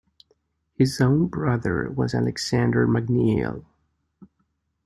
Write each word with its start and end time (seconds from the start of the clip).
His 0.73 0.99
own 0.99 1.27
brother 1.27 1.91
was 1.91 2.15
Alexander 2.15 2.87
McNeill. 2.87 3.63